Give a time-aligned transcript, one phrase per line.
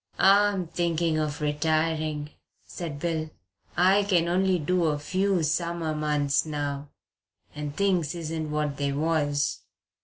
[0.17, 2.31] "I'm thinking of retiring,"
[2.65, 3.29] said Bill.
[3.77, 6.89] "I can only do a few summer months now
[7.53, 9.61] and things isn't what they was."